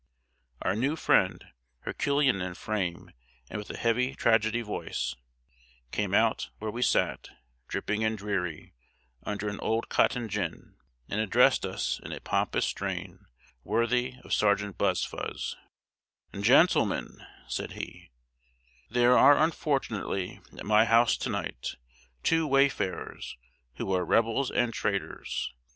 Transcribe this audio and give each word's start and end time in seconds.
]Our 0.63 0.75
new 0.75 0.95
friend, 0.95 1.45
herculean 1.81 2.41
in 2.41 2.55
frame 2.55 3.11
and 3.51 3.59
with 3.59 3.69
a 3.69 3.77
heavy 3.77 4.15
tragedy 4.15 4.63
voice, 4.63 5.13
came 5.91 6.15
out 6.15 6.49
where 6.57 6.71
we 6.71 6.81
sat, 6.81 7.29
dripping 7.67 8.03
and 8.03 8.17
dreary, 8.17 8.73
under 9.21 9.47
an 9.47 9.59
old 9.59 9.89
cotton 9.89 10.27
gin, 10.27 10.75
and 11.07 11.21
addressed 11.21 11.67
us 11.67 11.99
in 12.01 12.11
a 12.13 12.19
pompous 12.19 12.65
strain, 12.65 13.27
worthy 13.63 14.15
of 14.23 14.33
Sergeant 14.33 14.79
Buzfuz: 14.79 15.55
"Gentlemen," 16.33 17.23
said 17.47 17.73
he, 17.73 18.09
"there 18.89 19.15
are, 19.15 19.37
unfortunately, 19.37 20.41
at 20.57 20.65
my 20.65 20.85
house 20.85 21.15
to 21.17 21.29
night 21.29 21.75
two 22.23 22.47
wayfarers, 22.47 23.37
who 23.75 23.93
are 23.93 24.03
Rebels 24.03 24.49
and 24.49 24.73
traitors. 24.73 25.53